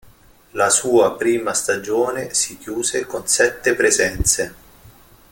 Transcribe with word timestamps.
La 0.53 0.71
sua 0.71 1.15
prima 1.15 1.53
stagione 1.53 2.33
si 2.33 2.57
chiuse 2.57 3.05
con 3.05 3.27
sette 3.27 3.75
presenze. 3.75 4.55